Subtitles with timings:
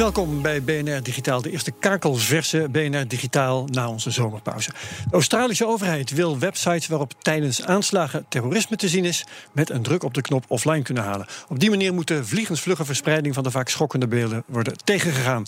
[0.00, 4.70] Welkom bij BNR Digitaal, de eerste kakelverse BNR Digitaal na onze zomerpauze.
[5.04, 10.02] De Australische overheid wil websites waarop tijdens aanslagen terrorisme te zien is, met een druk
[10.02, 11.26] op de knop offline kunnen halen.
[11.48, 15.44] Op die manier moet de vliegensvlugge verspreiding van de vaak schokkende beelden worden tegengegaan.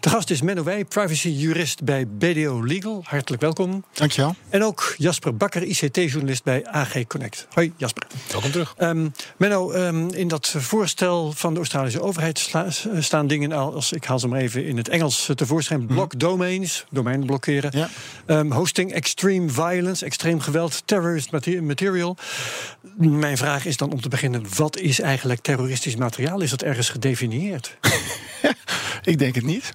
[0.00, 3.02] De gast is Menno Wij, privacy-jurist bij BDO Legal.
[3.04, 3.84] Hartelijk welkom.
[3.92, 4.34] Dankjewel.
[4.48, 7.46] En ook Jasper Bakker, ICT-journalist bij AG Connect.
[7.50, 8.06] Hoi Jasper.
[8.30, 8.74] Welkom terug.
[8.78, 12.66] Um, Menno, um, in dat voorstel van de Australische overheid sla,
[12.98, 16.18] staan dingen als, ik haal ze maar even in het Engels tevoorschijn, block mm.
[16.18, 17.88] domains, domeinen blokkeren, ja.
[18.26, 21.30] um, hosting extreme violence, extreem geweld, terrorist
[21.60, 22.16] material.
[22.96, 26.40] Mijn vraag is dan om te beginnen, wat is eigenlijk terroristisch materiaal?
[26.40, 27.76] Is dat ergens gedefinieerd?
[29.02, 29.72] ik denk het niet.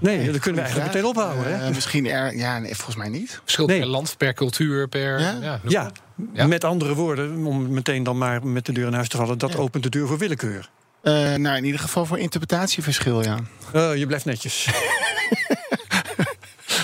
[0.00, 1.52] Nee, nee dat kunnen we eigenlijk meteen ophouden.
[1.52, 1.70] Uh, hè?
[1.70, 3.40] misschien er, ja, nee, volgens mij niet.
[3.42, 3.78] Verschilt nee.
[3.78, 5.20] per land, per cultuur, per.
[5.20, 5.90] Ja, ja, ja.
[6.32, 9.38] ja, met andere woorden, om meteen dan maar met de deur in huis te vallen,
[9.38, 10.70] dat opent de deur voor willekeur.
[11.02, 13.38] Uh, nou, in ieder geval voor interpretatieverschil, ja.
[13.74, 14.66] Uh, je blijft netjes.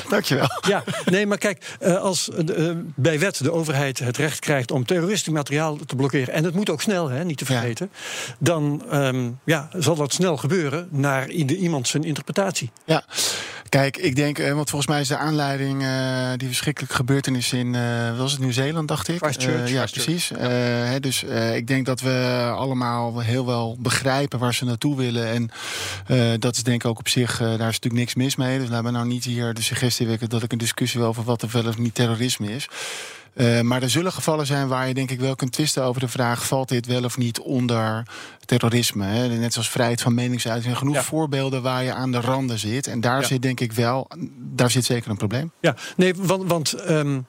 [0.09, 0.49] Dankjewel.
[0.69, 5.33] Ja, nee, maar kijk, als uh, bij wet de overheid het recht krijgt om terroristisch
[5.33, 8.35] materiaal te blokkeren, en het moet ook snel, hè, niet te vergeten, ja.
[8.39, 12.71] dan um, ja, zal dat snel gebeuren naar iemand zijn interpretatie.
[12.85, 13.05] Ja.
[13.75, 18.19] Kijk, ik denk, want volgens mij is de aanleiding uh, die verschrikkelijke gebeurtenis in, uh,
[18.19, 19.19] was het Nieuw-Zeeland, dacht ik?
[19.19, 19.71] Christchurch.
[19.71, 20.29] Ja, precies.
[20.39, 20.99] Ja.
[20.99, 21.23] dus
[21.55, 25.27] ik denk dat we allemaal heel wel begrijpen waar ze naartoe willen.
[25.29, 25.51] En
[26.41, 28.59] dat is denk ik ook op zich, daar is natuurlijk niks mis mee.
[28.59, 31.25] Dus laten we nou niet hier de suggestie wekken dat ik een discussie wil over
[31.25, 32.69] wat er wel of niet terrorisme is.
[33.35, 36.09] Uh, maar er zullen gevallen zijn waar je denk ik wel kunt twisten over de
[36.09, 38.03] vraag: valt dit wel of niet onder
[38.45, 39.05] terrorisme?
[39.05, 39.29] Hè?
[39.29, 40.73] Net zoals vrijheid van meningsuiting.
[40.73, 41.03] Er genoeg ja.
[41.03, 42.87] voorbeelden waar je aan de randen zit.
[42.87, 43.27] En daar ja.
[43.27, 44.09] zit denk ik wel,
[44.39, 45.53] daar zit zeker een probleem.
[45.61, 47.27] Ja, nee, want, want um,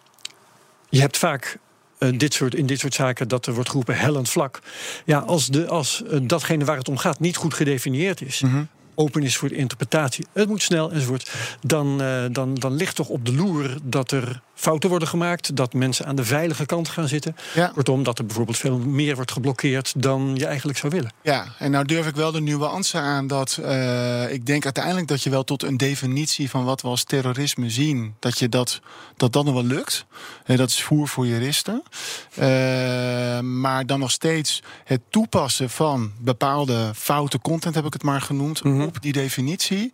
[0.90, 1.58] je hebt vaak.
[2.00, 4.60] Uh, dit soort, in dit soort zaken dat er wordt geroepen hellend vlak.
[5.06, 8.50] Ja, als, de, als uh, datgene waar het om gaat niet goed gedefinieerd is, mm
[8.50, 12.96] -hmm open is voor de interpretatie, het moet snel enzovoort, dan, uh, dan, dan ligt
[12.96, 16.90] toch op de loer dat er fouten worden gemaakt, dat mensen aan de veilige kant
[16.90, 17.36] gaan zitten.
[17.54, 17.68] Ja.
[17.68, 21.12] Kortom, dat er bijvoorbeeld veel meer wordt geblokkeerd dan je eigenlijk zou willen.
[21.22, 25.24] Ja, en nou durf ik wel de nuance aan dat uh, ik denk uiteindelijk dat
[25.24, 28.80] je wel tot een definitie van wat we als terrorisme zien, dat je dat,
[29.18, 30.06] dat, dat nog wel lukt.
[30.46, 31.84] En dat is voer voor juristen.
[32.40, 38.22] Uh, maar dan nog steeds het toepassen van bepaalde foute content, heb ik het maar
[38.22, 38.88] genoemd, mm -hmm.
[38.88, 39.92] op die definitie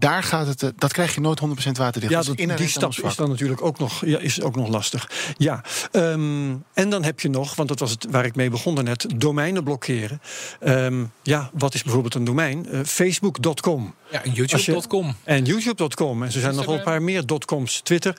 [0.00, 2.12] daar gaat het, dat krijg je nooit 100% waterdicht.
[2.12, 5.10] Ja, dat, die stap is dan natuurlijk ook nog, ja, is ook nog lastig.
[5.36, 8.84] Ja, um, en dan heb je nog, want dat was het waar ik mee begon
[8.84, 10.20] net, domeinen blokkeren.
[10.60, 12.66] Um, ja, wat is bijvoorbeeld een domein?
[12.70, 13.94] Uh, Facebook.com.
[14.10, 15.14] Ja, en YouTube.com.
[15.24, 16.22] En YouTube.com.
[16.22, 17.80] En er zijn nog wel een paar meer dotcoms.
[17.80, 18.16] Twitter.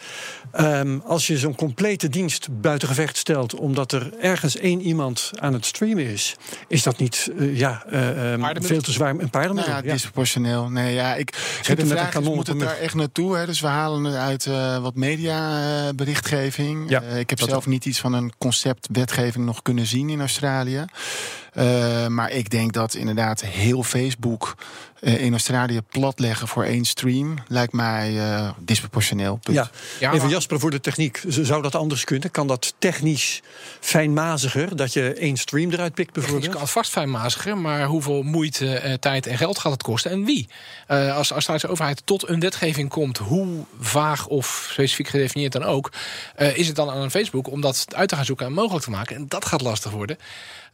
[0.60, 5.54] Um, als je zo'n complete dienst buiten gevecht stelt, omdat er ergens één iemand aan
[5.54, 6.36] het streamen is,
[6.68, 9.74] is dat niet uh, ja, uh, veel te zwaar een paardenmiddel?
[9.74, 10.70] Nou ja, disproportioneel.
[10.70, 11.32] Nee, ja, ik.
[11.32, 13.38] De vraag is, moet het daar echt naartoe?
[13.38, 13.46] Hè?
[13.46, 16.90] Dus we halen het uit uh, wat mediaberichtgeving.
[16.90, 20.20] Ja, uh, ik heb zelf niet iets van een concept wetgeving nog kunnen zien in
[20.20, 20.86] Australië.
[21.54, 24.56] Uh, maar ik denk dat inderdaad heel Facebook
[25.02, 29.40] uh, in Australië platleggen voor één stream lijkt mij uh, disproportioneel.
[29.44, 29.58] Punt.
[29.58, 29.70] Ja.
[30.00, 31.22] ja, even Jasper voor de techniek.
[31.28, 32.32] Zou dat anders kunnen?
[32.32, 33.42] Kan dat technisch
[33.80, 36.46] fijnmaziger dat je één stream eruit pikt bijvoorbeeld?
[36.46, 40.26] Het kan vast fijnmaziger, maar hoeveel moeite, uh, tijd en geld gaat het kosten en
[40.26, 40.48] wie?
[40.88, 45.64] Uh, als de Australische overheid tot een wetgeving komt, hoe vaag of specifiek gedefinieerd dan
[45.64, 45.92] ook,
[46.40, 48.90] uh, is het dan aan Facebook om dat uit te gaan zoeken en mogelijk te
[48.90, 49.16] maken?
[49.16, 50.18] En dat gaat lastig worden.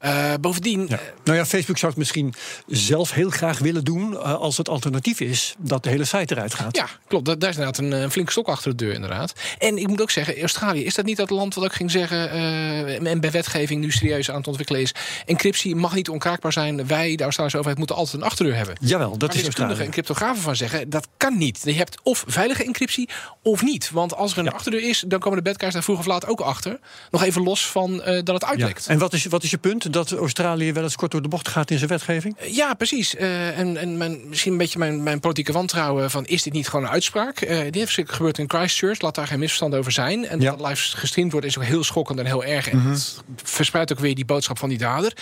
[0.06, 0.86] Uh, bovendien.
[0.90, 1.00] Ja.
[1.24, 2.34] Nou ja, Facebook zou het misschien
[2.68, 4.12] zelf heel graag willen doen.
[4.12, 6.76] Uh, als het alternatief is dat de hele site eruit gaat.
[6.76, 7.26] Ja, klopt.
[7.26, 9.34] Daar is inderdaad een, een flinke stok achter de deur, inderdaad.
[9.58, 12.36] En ik moet ook zeggen, Australië, is dat niet dat land wat ik ging zeggen.
[12.36, 14.92] Uh, en bij wetgeving nu serieus aan het ontwikkelen is.
[15.26, 16.88] Encryptie mag niet onkraakbaar zijn.
[16.88, 18.76] Wij, de Australische overheid, moeten altijd een achterdeur hebben.
[18.82, 19.84] Jawel, dat is Australië.
[19.84, 21.60] en cryptografen van zeggen, dat kan niet.
[21.64, 23.10] Je hebt of veilige encryptie
[23.42, 23.90] of niet.
[23.92, 24.52] Want als er een ja.
[24.52, 26.80] achterdeur is, dan komen de bedkaars daar vroeg of laat ook achter.
[27.12, 28.86] Nog even los van dat het uitlekt.
[28.86, 28.92] Ja.
[28.92, 29.87] En wat is, wat is je punt?
[29.90, 32.38] Dat Australië wel eens kort door de bocht gaat in zijn wetgeving?
[32.48, 33.16] Ja, precies.
[33.16, 36.26] Uh, en en mijn, misschien een beetje mijn, mijn politieke wantrouwen van...
[36.26, 37.42] is dit niet gewoon een uitspraak?
[37.42, 40.28] Uh, die heeft gebeurd in Christchurch, laat daar geen misverstand over zijn.
[40.28, 40.56] En ja.
[40.56, 42.70] dat live gestreamd wordt is ook heel schokkend en heel erg.
[42.70, 42.92] En mm -hmm.
[42.92, 45.14] het verspreidt ook weer die boodschap van die dader.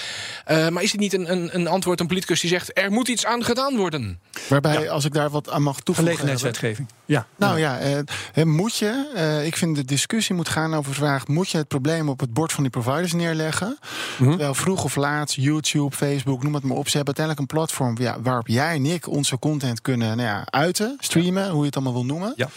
[0.48, 2.78] Uh, maar is dit niet een, een, een antwoord, een politicus die zegt...
[2.78, 4.20] er moet iets aan gedaan worden?
[4.50, 4.90] Waarbij, ja.
[4.90, 6.14] als ik daar wat aan mag toevoegen...
[6.14, 6.88] Gelegenheidswetgeving.
[7.06, 7.28] Ja.
[7.36, 8.04] Nou ja,
[8.44, 9.42] moet je...
[9.46, 11.28] ik vind de discussie moet gaan over de vraag...
[11.28, 13.78] moet je het probleem op het bord van die providers neerleggen?
[14.18, 14.38] Mm -hmm.
[14.38, 16.90] Wel vroeg of laat, YouTube, Facebook, noem het maar op.
[16.90, 20.44] Ze hebben uiteindelijk een platform ja, waarop jij en ik onze content kunnen nou ja,
[20.46, 22.34] uiten, streamen, hoe je het allemaal wil noemen.
[22.36, 22.50] Ja.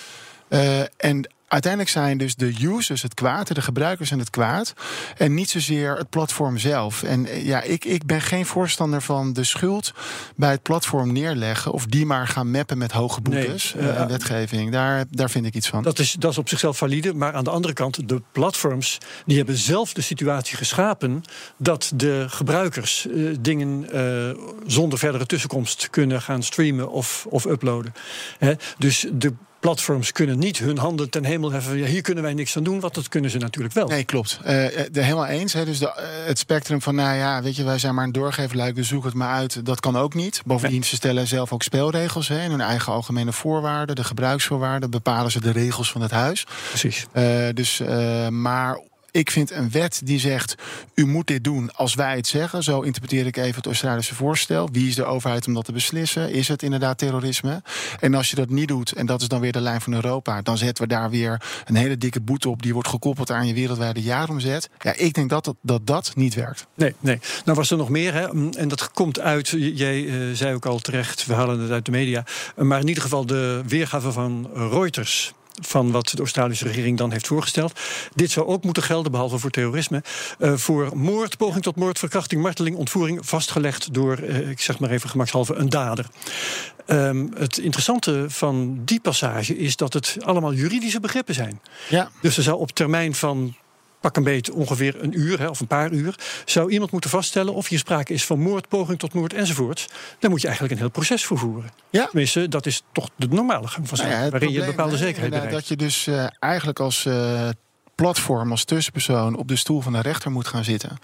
[0.48, 4.72] Uh, en uiteindelijk zijn dus de users het kwaad, de gebruikers en het kwaad.
[5.16, 7.02] En niet zozeer het platform zelf.
[7.02, 9.92] En ja, ik, ik ben geen voorstander van de schuld
[10.36, 11.72] bij het platform neerleggen.
[11.72, 14.72] Of die maar gaan mappen met hoge boetes nee, uh, en wetgeving.
[14.72, 15.82] Daar, daar vind ik iets van.
[15.82, 17.14] Dat is, dat is op zichzelf valide.
[17.14, 21.22] Maar aan de andere kant, de platforms die hebben zelf de situatie geschapen
[21.56, 27.92] dat de gebruikers uh, dingen uh, zonder verdere tussenkomst kunnen gaan streamen of, of uploaden.
[28.38, 31.76] He, dus de platforms kunnen niet hun handen ten hemel heffen.
[31.76, 33.86] Ja, hier kunnen wij niks aan doen, want dat kunnen ze natuurlijk wel.
[33.86, 34.38] Nee, klopt.
[34.40, 35.52] Uh, de, helemaal eens.
[35.52, 35.64] Hè.
[35.64, 38.74] Dus de, uh, het spectrum van, nou ja, weet je, wij zijn maar een doorgeefluik,
[38.74, 39.66] dus zoek het maar uit.
[39.66, 40.42] Dat kan ook niet.
[40.44, 45.30] Bovendien, ze stellen zelf ook speelregels hè, in hun eigen algemene voorwaarden, de gebruiksvoorwaarden, bepalen
[45.30, 46.46] ze de regels van het huis.
[46.68, 47.06] Precies.
[47.12, 47.82] Uh, dus,
[48.30, 50.54] maar ik vind een wet die zegt:
[50.94, 52.62] u moet dit doen als wij het zeggen.
[52.62, 54.68] Zo interpreteer ik even het Australische voorstel.
[54.72, 56.32] Wie is de overheid om dat te beslissen?
[56.32, 57.62] Is het inderdaad terrorisme?
[58.00, 60.42] En als je dat niet doet, en dat is dan weer de lijn van Europa,
[60.42, 62.62] dan zetten we daar weer een hele dikke boete op.
[62.62, 64.70] Die wordt gekoppeld aan je wereldwijde jaaromzet.
[64.78, 66.66] Ja, ik denk dat dat, dat, dat niet werkt.
[66.74, 67.18] Nee, nee.
[67.44, 68.28] Nou was er nog meer, hè?
[68.58, 69.48] en dat komt uit.
[69.74, 72.24] Jij uh, zei ook al terecht, we halen het uit de media.
[72.56, 77.26] Maar in ieder geval de weergave van Reuters van wat de Australische regering dan heeft
[77.26, 77.80] voorgesteld.
[78.14, 80.02] Dit zou ook moeten gelden, behalve voor terrorisme,
[80.38, 84.90] uh, voor moord, poging tot moord, verkrachting, marteling, ontvoering, vastgelegd door, uh, ik zeg maar
[84.90, 86.06] even gemakshalve, een dader.
[86.86, 91.60] Um, het interessante van die passage is dat het allemaal juridische begrippen zijn.
[91.88, 92.10] Ja.
[92.20, 93.54] Dus er zou op termijn van
[94.00, 96.14] pak een beet ongeveer een uur hè, of een paar uur,
[96.44, 99.88] zou iemand moeten vaststellen of hier sprake is van moord, poging tot moord enzovoort.
[100.18, 101.70] Dan moet je eigenlijk een heel proces vervoeren.
[101.90, 102.06] Ja.
[102.06, 104.96] Tenminste, dat is toch de normale gang van zaken, nou ja, waarin probleem, je bepaalde
[104.96, 105.52] zekerheid bereikt.
[105.52, 107.48] Dat je dus uh, eigenlijk als uh,
[108.02, 110.98] platform als tussenpersoon op de stoel van de rechter moet gaan zitten.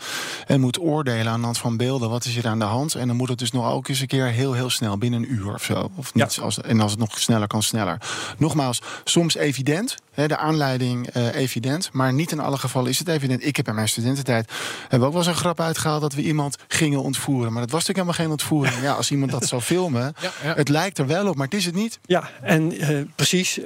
[0.46, 2.10] En moet oordelen aan de hand van beelden.
[2.10, 2.94] Wat is hier aan de hand?
[2.94, 5.32] En dan moet het dus nog ook eens een keer heel, heel snel, binnen een
[5.32, 5.90] uur of zo.
[5.94, 6.42] Of niet, ja.
[6.42, 7.98] als, en als het nog sneller kan, sneller.
[8.38, 9.96] Nogmaals, soms evident.
[10.12, 11.92] Hè, de aanleiding uh, evident.
[11.92, 13.46] Maar niet in alle gevallen is het evident.
[13.46, 14.50] Ik heb in mijn studententijd
[14.80, 17.52] hebben we ook wel eens een grap uitgehaald dat we iemand gingen ontvoeren.
[17.52, 18.82] Maar dat was natuurlijk helemaal geen ontvoering.
[18.82, 20.02] Ja, als iemand dat zou filmen.
[20.20, 20.54] Ja, ja.
[20.54, 21.98] Het lijkt er wel op, maar het is het niet.
[22.06, 23.58] Ja, en uh, precies.
[23.58, 23.64] Uh,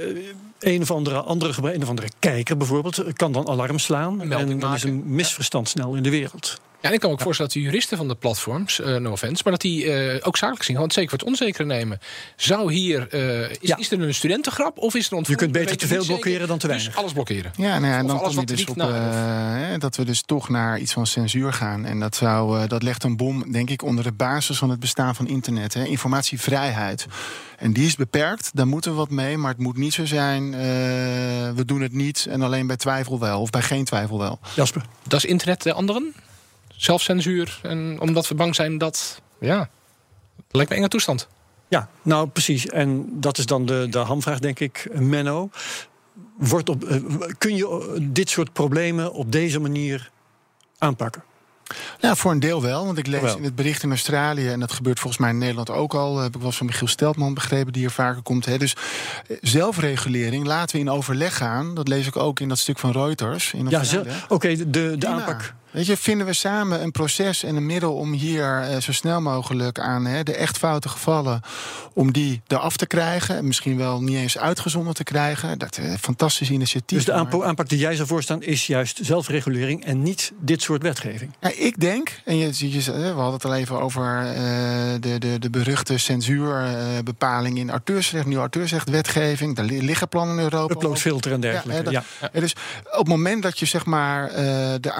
[0.60, 4.20] een of andere, andere, een of andere kijker bijvoorbeeld kan dan alarm slaan.
[4.20, 6.60] En dan is een misverstand snel in de wereld.
[6.80, 9.10] Ja, en ik kan me ook voorstellen dat de juristen van de platforms, uh, no
[9.10, 12.00] offense, maar dat die uh, ook zakelijk zien, gewoon zeker wat onzeker nemen.
[12.36, 13.76] Zou hier, uh, is, ja.
[13.76, 16.58] is er een studentengrap of is er een Je kunt beter te veel blokkeren dan
[16.58, 16.88] te weinig.
[16.88, 17.52] Dus alles blokkeren.
[17.56, 20.78] Ja, nou ja en dan kom je dus op hè, dat we dus toch naar
[20.78, 21.84] iets van censuur gaan.
[21.84, 25.14] En dat, zou, dat legt een bom, denk ik, onder de basis van het bestaan
[25.14, 25.74] van internet.
[25.74, 25.84] Hè.
[25.84, 27.06] Informatievrijheid.
[27.56, 29.36] En die is beperkt, daar moeten we wat mee.
[29.36, 30.50] Maar het moet niet zo zijn,
[31.54, 33.40] we doen het niet en alleen bij twijfel wel.
[33.40, 34.38] Of bij geen twijfel wel.
[34.54, 34.82] Jasper.
[35.02, 36.14] Dat is internet de anderen?
[36.78, 37.58] Zelfcensuur.
[37.62, 39.20] En omdat we bang zijn dat.
[39.40, 39.68] Ja,
[40.50, 41.28] lijkt me enge toestand.
[41.68, 42.66] Ja, nou precies.
[42.66, 45.50] En dat is dan de, de hamvraag, denk ik, Menno.
[46.38, 47.00] Wordt op,
[47.38, 50.10] kun je dit soort problemen op deze manier
[50.78, 51.22] aanpakken?
[52.00, 52.84] Ja, voor een deel wel.
[52.84, 55.70] Want ik lees in het bericht in Australië, en dat gebeurt volgens mij in Nederland
[55.70, 58.44] ook al, heb ik wel van Michiel Steltman begrepen, die hier vaker komt.
[58.44, 58.58] Hè.
[58.58, 58.76] Dus
[59.40, 61.74] zelfregulering laten we in overleg gaan.
[61.74, 63.52] Dat lees ik ook in dat stuk van Reuters.
[63.52, 65.54] In ja, oké, okay, de, de aanpak.
[65.70, 69.20] Weet je, vinden we samen een proces en een middel om hier uh, zo snel
[69.20, 71.40] mogelijk aan hè, de echt foute gevallen,
[71.92, 73.36] om die eraf te krijgen.
[73.36, 75.58] En misschien wel niet eens uitgezonden te krijgen.
[75.58, 76.96] Dat is uh, een fantastisch initiatief.
[76.96, 80.82] Dus de aanpak, aanpak die jij zou voorstaan is juist zelfregulering en niet dit soort
[80.82, 81.32] wetgeving?
[81.40, 84.32] Ja, ik denk, en je, je, we hadden het al even over uh,
[85.00, 89.56] de, de, de beruchte censuurbepaling in auteursrecht, nieuwe auteursrecht wetgeving.
[89.56, 90.74] Daar liggen plannen in Europa.
[90.74, 91.90] Uploadfilter en dergelijke.
[91.90, 92.40] Ja, dat, ja.
[92.40, 92.52] Dus
[92.84, 94.28] op het moment dat je zeg maar
[94.80, 94.92] de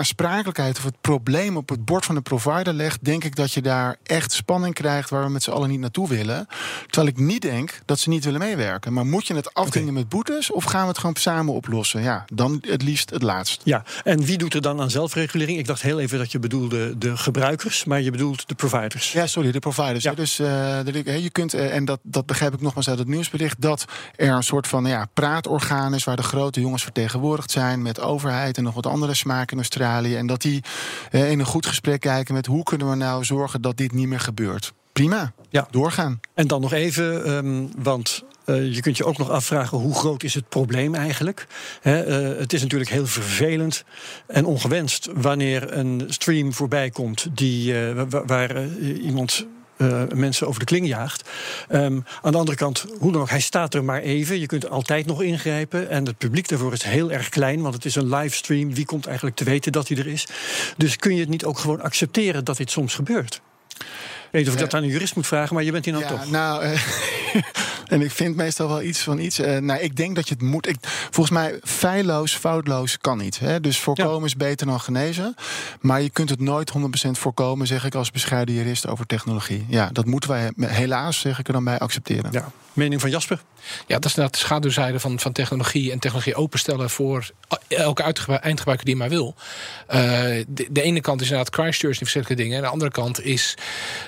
[0.59, 3.97] of het probleem op het bord van de provider legt, denk ik dat je daar
[4.03, 6.47] echt spanning krijgt waar we met z'n allen niet naartoe willen.
[6.87, 8.93] Terwijl ik niet denk dat ze niet willen meewerken.
[8.93, 10.01] Maar moet je het afdingen okay.
[10.01, 12.03] met boetes of gaan we het gewoon samen oplossen?
[12.03, 13.61] Ja, dan het liefst het laatst.
[13.65, 15.59] Ja, en wie doet er dan aan zelfregulering?
[15.59, 19.13] Ik dacht heel even dat je bedoelde de gebruikers, maar je bedoelt de providers.
[19.13, 20.05] Ja, sorry, de providers.
[20.05, 20.15] Ja.
[20.15, 23.85] Dus uh, je kunt, uh, en dat, dat begrijp ik nogmaals uit het nieuwsbericht, dat
[24.17, 28.57] er een soort van ja, praatorgaan is waar de grote jongens vertegenwoordigd zijn met overheid
[28.57, 30.17] en nog wat andere smaken in Australië.
[30.17, 30.48] En dat die
[31.11, 34.09] eh, in een goed gesprek kijken met hoe kunnen we nou zorgen dat dit niet
[34.09, 34.73] meer gebeurt.
[34.93, 35.67] Prima, Ja.
[35.71, 36.21] doorgaan.
[36.35, 40.23] En dan nog even, ehm, want eh, je kunt je ook nog afvragen hoe groot
[40.23, 41.47] is het probleem eigenlijk.
[41.83, 41.93] Eh,
[42.39, 43.85] het is natuurlijk heel vervelend
[44.27, 47.75] en ongewenst wanneer een stream voorbij komt die,
[48.09, 49.47] wa- waar iemand.
[49.79, 51.29] Eh, mensen over de kling jaagt.
[51.69, 54.41] Ehm, aan de andere kant, hoe dan ook, hij staat er maar even.
[54.41, 55.91] Je kunt altijd nog ingrijpen.
[55.91, 58.75] En het publiek daarvoor is heel erg klein, want het is een livestream.
[58.75, 60.27] Wie komt eigenlijk te weten dat hij er is?
[60.77, 63.41] Dus kun je het niet ook gewoon accepteren dat dit soms gebeurt?
[63.75, 65.95] Ik weet niet of ik dat aan een jurist moet vragen, maar je bent hier
[65.95, 66.31] nou Ja, toch.
[66.31, 66.81] nou, eh,
[67.89, 69.39] en ik vind meestal wel iets van iets.
[69.39, 70.69] Eh, nou, ik denk dat je het moet.
[70.69, 70.77] Ik,
[71.11, 73.39] volgens mij, feilloos, foutloos kan niet.
[73.39, 73.61] Hè?
[73.61, 75.35] Dus voorkomen is beter dan genezen.
[75.81, 76.73] Maar je kunt het nooit
[77.07, 79.67] 100% voorkomen, zeg ik als bescheiden jurist over technologie.
[79.69, 82.33] Ja, dat moeten wij helaas, zeg ik er dan bij, accepteren.
[82.33, 82.51] Ja.
[82.79, 83.43] Mening van Jasper?
[83.87, 87.31] Ja, dat is de schaduwzijde van, van technologie en technologie openstellen voor
[87.69, 89.35] elke eindgebruiker die maar wil.
[89.87, 90.01] Eh,
[90.49, 92.57] de, de ene kant is inderdaad Christchurch en verschillende dingen.
[92.57, 93.55] En de andere kant is,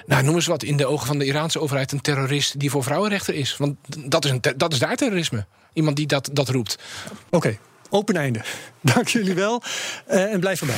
[0.07, 2.83] nou, noem eens wat, in de ogen van de Iraanse overheid een terrorist die voor
[2.83, 3.57] vrouwenrechter is.
[3.57, 5.47] Want dat is, een dat is daar terrorisme.
[5.73, 6.79] Iemand die dat, dat roept.
[7.31, 7.59] Oké,
[7.91, 8.41] open einde.
[8.95, 9.63] Dank jullie wel.
[10.07, 10.77] Eh, en blijf erbij.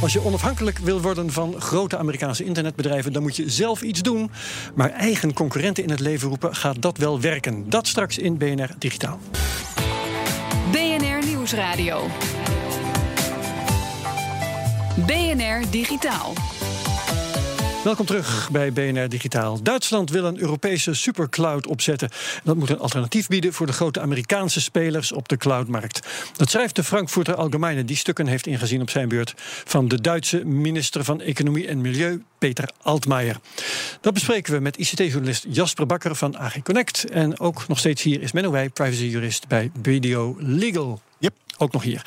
[0.00, 4.30] Als je onafhankelijk wil worden van grote Amerikaanse internetbedrijven, dan moet je zelf iets doen.
[4.74, 7.70] Maar eigen concurrenten in het leven roepen, gaat dat wel werken?
[7.70, 9.18] Dat straks in BNR Digitaal.
[10.70, 12.06] BNR Nieuwsradio.
[15.06, 16.32] BNR Digitaal.
[17.84, 19.62] Welkom terug bij BNR Digitaal.
[19.62, 22.10] Duitsland wil een Europese supercloud opzetten.
[22.44, 26.06] Dat moet een alternatief bieden voor de grote Amerikaanse spelers op de cloudmarkt.
[26.36, 29.34] Dat schrijft de Frankfurter Allgemeine, die stukken heeft ingezien op zijn beurt
[29.64, 33.36] van de Duitse minister van Economie en Milieu, Peter Altmaier.
[34.00, 37.10] Dat bespreken we met ICT-journalist Jasper Bakker van AG Connect.
[37.10, 41.00] En ook nog steeds hier is Menno Wij, privacyjurist bij BDO Legal.
[41.20, 41.34] Yep.
[41.58, 42.04] Ook nog hier.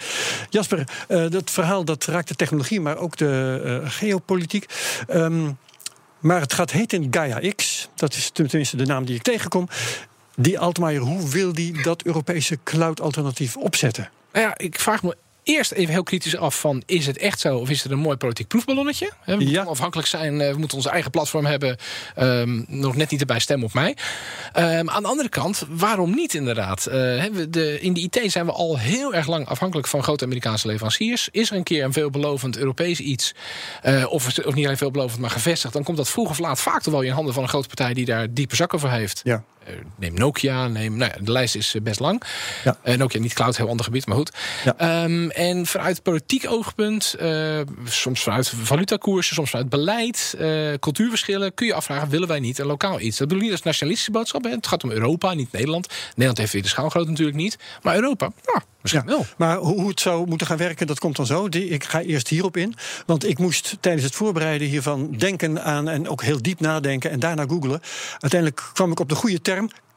[0.50, 4.66] Jasper, eh, dat verhaal dat raakt de technologie, maar ook de eh, geopolitiek.
[5.08, 5.52] Ehm,
[6.20, 7.90] maar het gaat heten Gaia X.
[7.96, 9.68] Dat is tenminste de naam die ik tegenkom.
[10.36, 14.10] Die Altmaier, hoe wil die dat Europese cloud-alternatief opzetten?
[14.32, 16.84] Nou ja, ik vraag me eerst even heel kritisch af van...
[16.86, 19.12] is het echt zo of is het een mooi politiek proefballonnetje?
[19.26, 19.64] We moeten Ja.
[19.64, 21.78] afhankelijk zijn, eh, we moeten onze eigen platform hebben.
[22.16, 23.96] ehm, nog net niet erbij stemmen op mij.
[24.54, 26.86] Ehm, aan de andere kant, waarom niet inderdaad?
[26.86, 30.68] Eh, de, in de IT zijn we al heel erg lang afhankelijk van grote Amerikaanse
[30.68, 31.30] leveranciers.
[31.32, 33.34] Is er een keer een veelbelovend Europees iets...
[33.82, 35.74] eh, of, of niet alleen veelbelovend, maar gevestigd...
[35.74, 37.94] dan komt dat vroeg of laat vaak toch wel in handen van een grote partij...
[37.94, 39.22] die daar diepe zakken voor heeft.
[39.24, 39.44] Ja.
[39.66, 42.22] Eh, neem Nokia, neem, nou ja, de lijst is eh, best lang.
[42.64, 42.78] Ja.
[42.82, 44.32] Eh, Nokia niet cloud, heel ander gebied, maar goed.
[44.64, 44.78] Ja.
[44.78, 47.16] Ehm, en vanuit politiek oogpunt,
[47.86, 52.66] soms vanuit valutakoersen, soms vanuit beleid, eh, cultuurverschillen, kun je afvragen: willen wij niet een
[52.66, 53.18] lokaal iets?
[53.18, 54.44] Dat bedoel ik niet als nationalistische boodschap.
[54.44, 54.50] Hè?
[54.50, 55.88] Het gaat om Europa, niet Nederland.
[56.10, 59.26] Nederland heeft weer de schaalgroot natuurlijk niet, maar Europa, ja, misschien wel.
[59.38, 61.50] Maar hoe, het zou moeten gaan werken, dat komt dan zo.
[61.50, 62.76] Die, ik ga eerst hierop in.
[63.06, 65.90] Want ik moest tijdens het voorbereiden hiervan denken aan...
[65.90, 67.82] en ook heel diep nadenken en daarna googlen.
[68.20, 69.53] Uiteindelijk kwam ik op de goede term,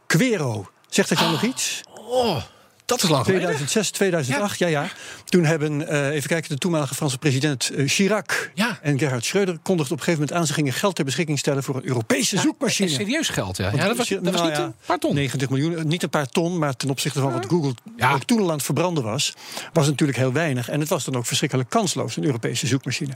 [0.06, 0.70] Quero.
[0.88, 1.82] Zegt dat jou nog iets?
[2.08, 2.42] Oh,
[2.86, 3.46] dat is lang geleden.
[3.46, 4.88] 2006, 2008, ja, ja.
[5.24, 8.78] Toen hebben, eh, even kijken, de toenmalige Franse president eh, Chirac Ja.
[8.82, 10.46] en Gerhard Schreuder kondigden op een gegeven moment aan...
[10.46, 12.88] ze gingen geld ter beschikking stellen voor een Europese zoekmachine.
[12.88, 13.70] serieus geld, ja.
[13.74, 15.14] Ja dat was, dat was nou niet een paar ton.
[15.14, 17.74] 90 miljoen, eh, niet een paar ton, maar ten opzichte van wat Google
[18.12, 19.34] ook toen al aan het verbranden was,
[19.72, 20.68] was natuurlijk heel weinig.
[20.68, 23.12] En het was dan ook verschrikkelijk kansloos, een Europese zoekmachine.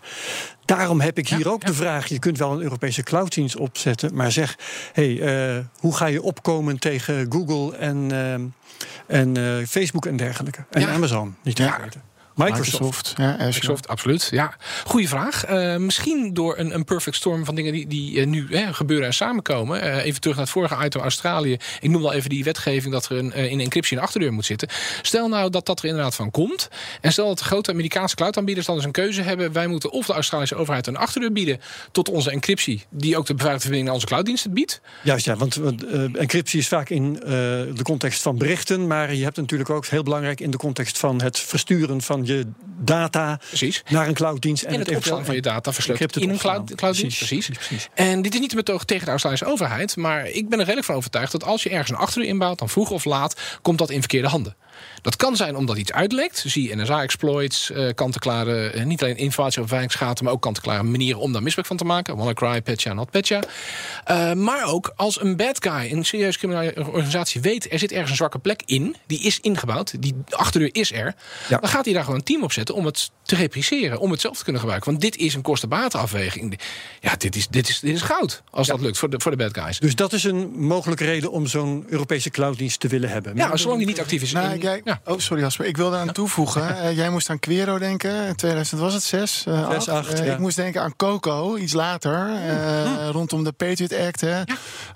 [0.64, 4.32] Daarom heb ik hier ook de vraag: je kunt wel een Europese clouddienst opzetten, maar
[4.32, 4.58] zeg,
[4.92, 8.34] hey, eh, hoe ga je opkomen tegen Google en, eh,
[9.06, 10.64] en eh, Facebook en dergelijke?
[10.70, 10.88] En.
[10.88, 12.02] Amazon, niet te vergeten.
[12.34, 12.72] Microsoft.
[12.72, 13.46] Microsoft, ja.
[13.46, 14.28] Microsoft, absoluut.
[14.30, 15.44] Ja, goede vraag.
[15.44, 19.06] Eh, misschien door een, een perfect storm van dingen die, die eh, nu hè, gebeuren
[19.06, 19.80] en samenkomen.
[19.80, 21.56] Eh, even terug naar het vorige item Australië.
[21.80, 24.68] Ik noem wel even die wetgeving dat er een, in encryptie een achterdeur moet zitten.
[25.02, 26.68] Stel nou dat dat er inderdaad van komt.
[27.00, 29.52] En stel dat de grote Amerikaanse cloudaanbieders dan eens een keuze hebben.
[29.52, 31.60] Wij moeten of de Australische overheid een achterdeur bieden
[31.92, 32.84] tot onze encryptie.
[32.90, 34.80] Die ook de beveiligde verbinding naar onze clouddiensten biedt.
[35.02, 39.24] Juist, ja, want eh, encryptie is vaak in eh, de context van berichten, maar je
[39.24, 42.46] hebt natuurlijk ook heel belangrijk in de context van het versturen van je
[42.82, 43.82] data Precies.
[43.88, 47.18] naar een clouddienst En, het opslaan van je data versleuteld encrypted in een cloud, clouddienst.
[47.18, 47.66] Precies, Precies.
[47.66, 49.96] precies, En dit is niet een betoog tegen de Australische overheid.
[49.96, 52.68] Maar ik ben er redelijk van overtuigd dat als je ergens een achterdeur inbouwt, dan
[52.68, 54.56] vroeg of laat komt dat in verkeerde handen.
[55.02, 56.44] Dat kan zijn omdat iets uitlekt.
[56.46, 61.32] Zie NSA-exploits, eh kant-en-klare, eh, niet alleen informatie over veiligheidsgaten, maar ook kant-en-klare manieren om
[61.32, 62.16] daar misbruik van te maken.
[62.16, 63.42] WannaCry, Petya, not Petya.
[64.04, 68.10] Eh, maar ook als een bad guy, een serieuze criminele organisatie weet, er zit ergens
[68.10, 71.14] een zwakke plek in, die is ingebouwd, die achterdeur is er,
[71.48, 71.58] Ja.
[71.58, 74.20] dan gaat hij daar gewoon een team op zetten om het te repriseren, om het
[74.20, 74.90] zelf te kunnen gebruiken.
[74.90, 76.58] Want dit is een kosten-batenafweging.
[77.00, 79.36] Ja, dit is, dit is, dit is goud, als dat lukt voor de, voor de
[79.36, 79.78] bad guys.
[79.78, 83.36] Dus dat is een mogelijke reden om zo'n Europese clouddienst te willen hebben.
[83.36, 85.66] Ja, zolang die niet actief is Nou, in, Oh, sorry Jasper.
[85.66, 86.62] Ik wilde aan toevoegen.
[86.62, 88.26] Uh, jij moest aan Quero denken.
[88.26, 89.44] In 2000 was het 6?
[89.48, 90.24] Uh, 6, 8, ja.
[90.24, 92.28] Ik moest denken aan Coco, iets later.
[92.28, 93.10] Hm.
[93.10, 94.20] Rondom de Patriot Act.
[94.20, 94.42] Hè.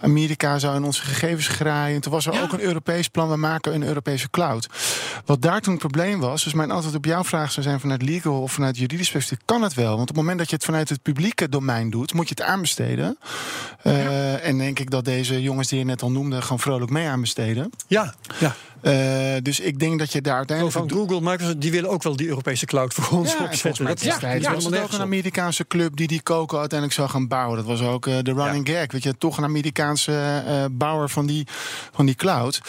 [0.00, 2.00] Amerika zou in onze gegevens graaien.
[2.00, 3.28] Toen was er ook een Europees plan.
[3.28, 4.68] We maken een Europese cloud.
[5.24, 6.44] Wat daar toen het probleem was...
[6.44, 9.46] dus mijn antwoord op jouw vraag zou zijn vanuit legal of vanuit juridisch perspectief...
[9.46, 9.96] kan het wel.
[9.96, 12.12] Want op het moment dat je het vanuit het publieke domein doet...
[12.12, 13.18] moet je het aanbesteden.
[14.42, 16.42] En denk ik dat deze jongens die je net al noemde...
[16.42, 17.70] gewoon vrolijk mee aanbesteden.
[17.86, 18.54] Ja, ja.
[18.82, 18.92] Uh,
[19.42, 20.76] dus ik denk dat je daar uiteindelijk...
[20.76, 23.84] Van Google, Microsoft, die willen ook wel die Europese cloud voor ons ja, opzetten.
[23.84, 27.56] Dat ja, ja, was ook een Amerikaanse club die die Coco uiteindelijk zou gaan bouwen.
[27.56, 28.92] Dat was ook uh, de running gag.
[28.92, 31.46] Weet je, toch een Amerikaanse uh, bouwer van die,
[31.92, 32.60] van die cloud.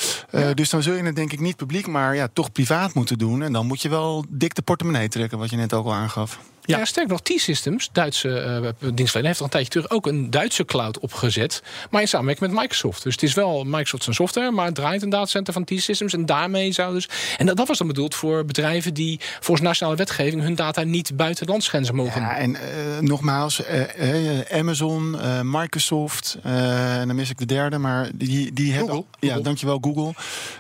[0.54, 3.42] Dus dan zul je het denk ik niet publiek, maar ja, toch privaat moeten doen.
[3.42, 6.40] En dan moet je wel dik de portemonnee trekken, wat je net ook al aangaf.
[6.66, 10.30] Ja, ja sterk nog, T-Systems, Duitse uh, dienstverlener, heeft al een tijdje terug ook een
[10.30, 11.62] Duitse cloud opgezet.
[11.90, 13.04] Maar in samenwerking met Microsoft.
[13.04, 16.14] Dus het is wel Microsoft zijn software, maar het draait een datacenter van T-Systems.
[16.14, 17.10] En daarmee zou dus.
[17.38, 21.16] En dat, dat, was dan bedoeld voor bedrijven die volgens nationale wetgeving hun data niet
[21.18, 22.22] buiten landsgrenzen mogen.
[22.22, 22.60] Ja, en uh,
[23.00, 23.62] nogmaals,
[24.00, 28.86] uh, Amazon, Microsoft, en dan mis ik de derde, maar die, die Google.
[28.86, 29.06] hebben.
[29.20, 30.14] Ja, dankjewel, Google.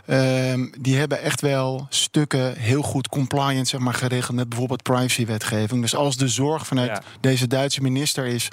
[0.06, 5.82] Ehm, die hebben echt wel stukken heel goed compliant zeg maar, geregeld met bijvoorbeeld privacywetgeving.
[5.82, 7.02] Dus als de zorg vanuit ja.
[7.20, 8.48] deze Duitse minister is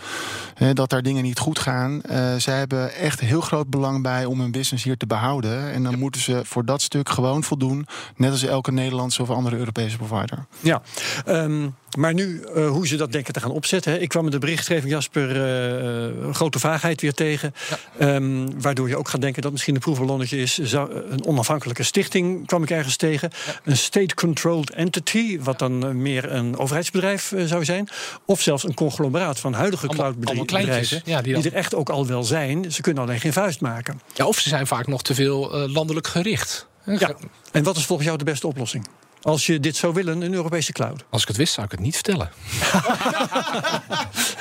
[0.54, 2.00] hè, dat daar dingen niet goed gaan.
[2.10, 5.72] Uh, zij hebben echt heel groot belang bij om hun business hier te behouden.
[5.72, 5.98] En dan ja.
[5.98, 7.86] moeten ze voor dat stuk gewoon voldoen.
[8.16, 10.46] Net als elke Nederlandse of andere Europese provider.
[10.60, 10.82] Ja,
[11.28, 13.92] um, maar nu uh, hoe ze dat denken te gaan opzetten.
[13.92, 13.98] Hè.
[13.98, 17.54] Ik kwam met de berichtgeving, Jasper, uh, grote vaagheid weer tegen.
[17.98, 18.14] Ja.
[18.14, 20.58] Um, waardoor je ook gaat denken dat misschien een proefballonnetje is.
[20.58, 23.30] Zou, een onafhankelijke stichting kwam ik ergens tegen.
[23.46, 23.60] Ja.
[23.64, 27.88] Een state-controlled entity, wat dan meer een overheidsbedrijf zou zijn.
[28.24, 31.02] Of zelfs een conglomeraat van huidige cloudbedrijven.
[31.04, 32.72] Ja, die, die, er echt ook al wel zijn.
[32.72, 34.00] Ze kunnen alleen geen vuist maken.
[34.14, 36.66] Ja, of ze zijn vaak nog te veel landelijk gericht.
[36.84, 37.14] Ja.
[37.52, 38.86] En wat is volgens jou de beste oplossing?
[39.22, 41.04] Als je dit zou willen, een Europese cloud.
[41.10, 42.30] Als ik het wist, zou ik het niet vertellen.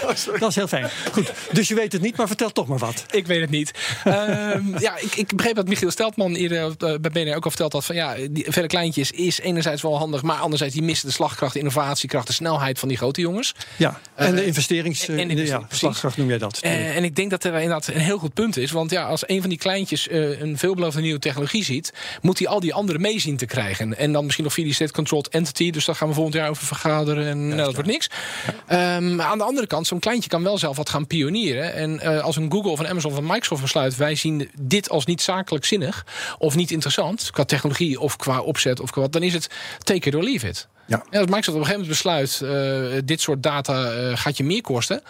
[0.03, 0.89] oh, dat is heel fijn.
[1.11, 3.05] Goed, dus je weet het niet, maar vertel toch maar wat.
[3.11, 3.71] Ik weet het niet.
[4.05, 7.73] um, ja, ik, ik, begreep dat Michiel Steltman eerder uh, bij BNR ook al verteld
[7.73, 7.85] had...
[7.85, 10.21] van ja, die verre kleintjes is enerzijds wel handig...
[10.21, 12.27] maar anderzijds die missen de slagkracht, de innovatiekracht...
[12.27, 13.53] de snelheid van die grote jongens.
[13.77, 15.09] Ja, en de investerings...
[15.09, 16.59] Uh, en de ja, slagkracht noem jij dat.
[16.63, 18.71] Uh, en ik denk dat er inderdaad een heel goed punt is.
[18.71, 21.93] Want ja, als een van die kleintjes een veelbelovende nieuwe technologie ziet...
[22.21, 23.97] moet hij al die anderen mee zien te krijgen.
[23.97, 25.71] En dan misschien nog via die state-controlled entity.
[25.71, 27.27] Dus daar gaan we volgend jaar over vergaderen.
[27.27, 28.09] En ja, nou, dat wordt niks.
[28.67, 28.95] Ja.
[28.95, 31.73] Um, aan de andere kant, zo'n kleintje kan wel zelf wat gaan pionieren.
[31.73, 33.95] En uh, als een Google of een Amazon of een Microsoft besluit...
[33.95, 36.05] wij zien dit als niet zakelijk zinnig
[36.37, 37.29] of niet interessant...
[37.31, 39.13] qua technologie of qua opzet of qua wat...
[39.13, 40.67] dan is het take it or leave it.
[40.87, 41.03] Ja.
[41.09, 42.39] En als Microsoft op een gegeven moment besluit...
[42.43, 45.01] Uh, dit soort data uh, gaat je meer kosten...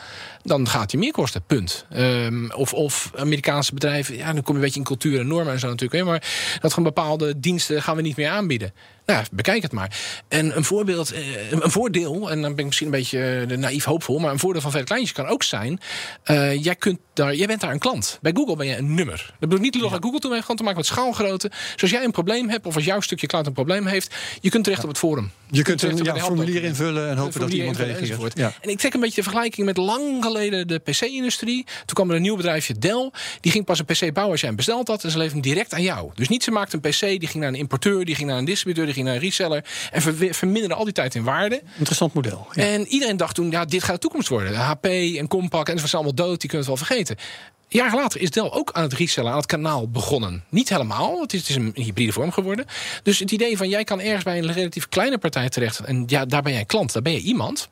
[0.44, 1.86] dan gaat je meer kosten, punt.
[1.96, 4.18] Um, of, of Amerikaanse bedrijven...
[4.18, 6.06] ja, dan kom je een beetje in cultuur en normen en zo natuurlijk...
[6.06, 6.24] maar
[6.60, 8.74] dat gewoon bepaalde diensten gaan we niet meer aanbieden.
[9.12, 10.00] Nou, bekijk het maar.
[10.28, 11.14] En een voorbeeld,
[11.50, 14.72] een voordeel, en dan ben ik misschien een beetje naïef hoopvol, maar een voordeel van
[14.72, 15.80] verre kleintjes kan ook zijn:
[16.26, 18.20] uh, jij, kunt daar, jij bent daar een klant.
[18.22, 19.26] Bij Google ben je een nummer.
[19.30, 19.98] Dat bedoel ik niet lullig ja.
[20.02, 21.48] Google toe, maar gewoon te maken met schaalgrootte.
[21.48, 24.50] Dus als jij een probleem hebt, of als jouw stukje cloud een probleem heeft, je
[24.50, 24.88] kunt terecht ja.
[24.88, 25.32] op het forum.
[25.52, 28.38] Je kunt een ja, formulier invullen en hopen dat iemand reageert.
[28.38, 28.54] Ja.
[28.62, 31.64] En ik trek een beetje de vergelijking met lang geleden de PC-industrie.
[31.64, 33.12] Toen kwam er een nieuw bedrijfje, Dell.
[33.40, 35.04] Die ging pas een PC bouwen als jij hem besteld had.
[35.04, 36.12] En ze leveren hem direct aan jou.
[36.16, 38.46] Dus niet ze maakte een PC, die ging naar een importeur, die ging naar een
[38.46, 39.66] distributeur, die ging naar een reseller.
[39.92, 41.62] En ver verminderde al die tijd in waarde.
[41.78, 42.48] Interessant model.
[42.52, 42.64] Ja.
[42.64, 44.56] En iedereen dacht toen, ja, dit gaat de toekomst worden.
[44.56, 47.16] HP en Compaq en ze zijn allemaal dood, die kunnen het wel vergeten.
[47.68, 50.44] Jaren later is Dell ook aan het resellen, aan het kanaal begonnen.
[50.50, 52.66] Niet helemaal, het is, het is een hybride vorm geworden.
[53.04, 55.80] Dus het idee van jij kan ergens bij een relatief kleine partij terecht...
[55.80, 57.70] en ja, daar ben jij klant, daar ben je iemand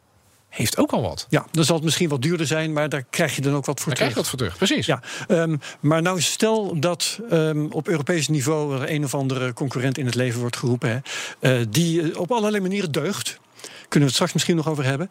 [0.50, 1.26] heeft ook al wat.
[1.30, 3.80] Ja, dan zal het misschien wat duurder zijn, maar daar krijg je dan ook wat
[3.80, 3.98] voor daar terug.
[3.98, 4.86] krijg je wat voor terug, precies.
[4.86, 9.98] Ja, um, maar nou stel dat um, op Europees niveau er een of andere concurrent
[9.98, 11.04] in het leven wordt geroepen,
[11.40, 13.40] hè, uh, die op allerlei manieren deugt.
[13.90, 15.10] Kunnen we het straks misschien nog over hebben.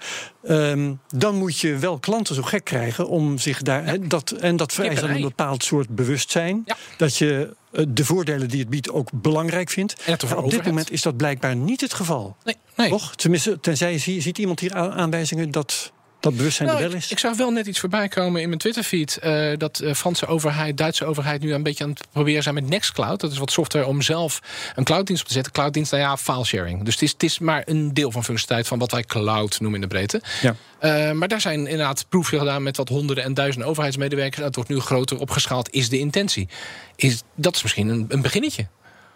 [0.49, 3.85] Um, dan moet je wel klanten zo gek krijgen om zich daar.
[3.85, 3.91] Ja.
[3.91, 6.63] He, dat, en dat vereist dan een bepaald soort bewustzijn.
[6.67, 6.77] Ja.
[6.97, 10.03] Dat je uh, de voordelen die het biedt ook belangrijk vindt.
[10.05, 12.37] En op dit moment is dat blijkbaar niet het geval.
[12.45, 12.89] Nee, nee.
[12.89, 13.15] Toch?
[13.17, 17.05] Tenminste, tenzij zie, ziet iemand hier aanwijzingen dat dat bewustzijn nou, er wel is?
[17.05, 19.19] Ik, ik zag wel net iets voorbij komen in mijn Twitterfeed.
[19.25, 22.69] Uh, dat de Franse overheid, Duitse overheid nu een beetje aan het proberen zijn met
[22.69, 23.21] Nextcloud.
[23.21, 24.41] Dat is wat software om zelf
[24.75, 25.53] een clouddienst op te zetten.
[25.53, 26.83] Clouddienst, nou ja, filesharing.
[26.85, 29.83] Dus het is, het is maar een deel van functionaliteit van wat wij cloud noemen
[29.83, 30.23] in de breedte.
[30.43, 30.55] Ja.
[30.81, 34.43] Uh, maar daar zijn inderdaad proefjes gedaan met wat honderden en duizenden overheidsmedewerkers.
[34.43, 36.49] Dat wordt nu groter opgeschaald, is de intentie.
[36.97, 38.67] Is, dat is misschien een, een beginnetje.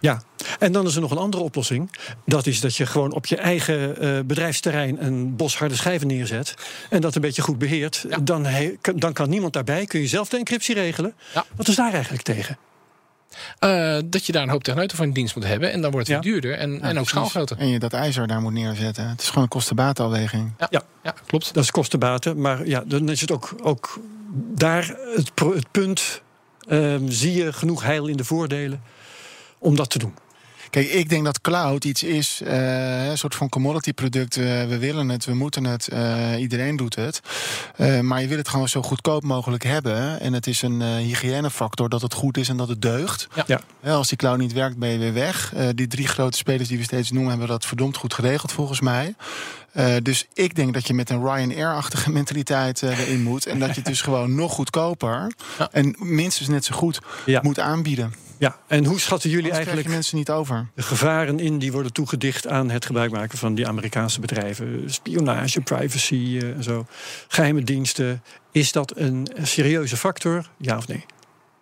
[0.03, 0.23] Ja,
[0.59, 1.91] en dan is er nog een andere oplossing.
[2.27, 6.55] Dat is dat je gewoon op je eigen uh, bedrijfsterrein een bos harde schijven neerzet.
[6.91, 8.05] En dat een beetje goed beheert.
[8.09, 8.19] Ja.
[8.19, 9.87] Dan, he, dan kan niemand daarbij.
[9.87, 11.15] Kun je zelf de encryptie regelen.
[11.35, 11.45] Ja.
[11.57, 12.59] Wat is daar eigenlijk tegen?
[13.65, 15.73] Uh, dat je daar een hoop techneuten voor in dienst moet hebben.
[15.73, 16.31] En dan wordt het Ja.
[16.31, 17.59] duurder en, en ook schaalgroter.
[17.59, 19.09] En je dat ijzer daar moet neerzetten.
[19.09, 20.53] Het is gewoon een kosten-batenafweging.
[20.59, 20.67] Ja.
[20.71, 20.83] Ja.
[21.03, 21.55] ja, klopt.
[21.55, 22.41] Dat is kostenbaten.
[22.41, 24.01] Maar ja, dan is het ook, ook
[24.35, 26.23] daar het punt.
[26.69, 28.83] ehm, zie je genoeg heil in de voordelen
[29.63, 30.15] om dat te doen?
[30.71, 34.37] Kijk, ik denk dat cloud iets is, eh, een soort van commodity product.
[34.37, 37.21] Eh, we willen het, we moeten het, eh, iedereen doet het.
[37.77, 40.21] Eh, maar je wil het gewoon zo goedkoop mogelijk hebben.
[40.21, 43.29] En het is een eh, hygiënefactor dat het goed is en dat het deugt.
[43.47, 43.61] Ja.
[43.85, 45.53] Als die cloud niet werkt, ben je weer weg.
[45.55, 48.81] Eh, die drie grote spelers die we steeds noemen, hebben dat verdomd goed geregeld volgens
[48.81, 49.15] mij.
[49.73, 53.47] Eh, dus ik denk dat je met een Ryanair-achtige mentaliteit eh, erin moet.
[53.47, 55.69] En dat je het dus gewoon nog goedkoper Ja.
[55.73, 57.41] en minstens net zo goed Ja.
[57.43, 58.15] moet aanbieden.
[58.43, 60.67] Ja, en hoe schatten jullie Anders eigenlijk mensen niet over.
[60.75, 64.83] de gevaren in die worden toegedicht aan het gebruik maken van die Amerikaanse bedrijven?
[64.87, 66.87] Spionage, privacy eh, en zo.
[67.29, 68.23] Geheime diensten.
[68.53, 70.49] Is dat een serieuze factor?
[70.57, 71.05] Ja of nee?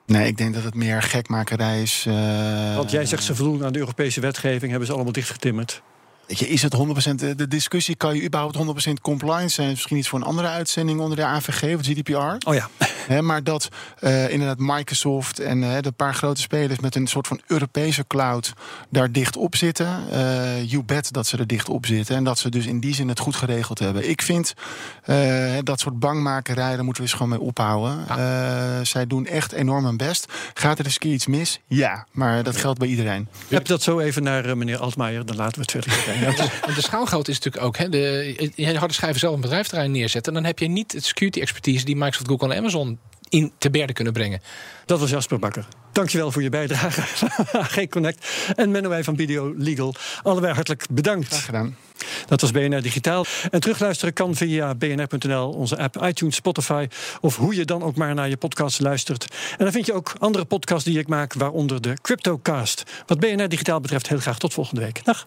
[0.06, 2.04] Nee, ik denk dat het meer gekmakerij is.
[2.06, 5.82] eh, Want jij zegt ze voldoen aan de Europese wetgeving, hebben ze allemaal dichtgetimmerd.
[6.38, 7.94] Je, is het 100% de, de discussie?
[7.94, 9.68] Kan je überhaupt 100% compliant zijn?
[9.68, 12.48] Misschien iets voor een andere uitzending onder de AVG of GDPR.
[12.48, 12.68] Oh ja.
[13.20, 17.40] Maar dat eh, inderdaad Microsoft en eh, de paar grote spelers met een soort van
[17.46, 18.52] Europese cloud
[18.88, 20.10] daar dicht op zitten.
[20.10, 22.16] eh you bet dat ze er dicht op zitten.
[22.16, 24.08] En dat ze dus in die zin het goed geregeld hebben.
[24.08, 24.54] Ik vind
[25.04, 28.04] eh, dat soort bangmakerij, daar moeten we eens gewoon mee ophouden.
[28.08, 30.32] Eh, zij doen echt enorm hun best.
[30.54, 31.60] Gaat er eens een keer iets mis?
[31.66, 33.28] Ja, maar dat geldt bij iedereen.
[33.48, 35.92] Heb dat zo even naar eh, meneer Altmaier, dan laten we het verder
[36.66, 37.76] En de schaalgrootte is natuurlijk ook.
[37.76, 40.32] Hè, de, je harde schijven zelf een bedrijfterrein neerzetten.
[40.32, 42.98] Dan heb je niet het security expertise die Microsoft, Google en Amazon
[43.30, 44.40] in te berden kunnen brengen.
[44.86, 45.66] Dat was Jasper Bakker.
[45.92, 47.02] Dankjewel voor je bijdrage.
[47.76, 48.28] Geen Connect.
[48.56, 49.94] En Menno Wij van Video Legal.
[50.22, 51.26] Allebei hartelijk bedankt.
[51.26, 51.76] Graag gedaan.
[52.26, 53.24] Dat was BNR Digitaal.
[53.50, 56.88] En terugluisteren kan via bnr.nl, onze app, iTunes, Spotify...
[57.20, 59.26] of hoe je dan ook maar naar je podcast luistert.
[59.50, 62.82] En dan vind je ook andere podcasts die ik maak, waaronder de CryptoCast.
[63.06, 65.04] Wat BNR Digitaal betreft heel graag tot volgende week.
[65.04, 65.26] Dag.